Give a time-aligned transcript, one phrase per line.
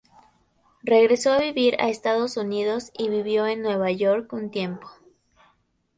[0.81, 4.89] Regresó a vivir a Estados Unidos y vivió en Nueva York un tiempo.